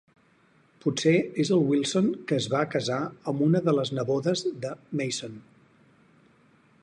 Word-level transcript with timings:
Potser 0.85 1.11
és 1.43 1.51
el 1.57 1.61
Wilson 1.73 2.07
que 2.31 2.39
es 2.43 2.47
va 2.55 2.63
casar 2.77 2.99
amb 3.33 3.45
una 3.49 3.63
de 3.67 3.77
les 3.81 3.93
nebodes 3.99 4.45
de 4.65 4.75
Mason. 5.03 5.39